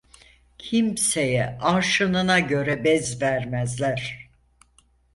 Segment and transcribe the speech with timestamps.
[0.57, 4.29] Kimseye arşınına göre bez vermezler.